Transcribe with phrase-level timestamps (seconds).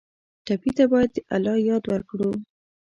[0.45, 2.31] ټپي ته باید د الله یاد ورکړو.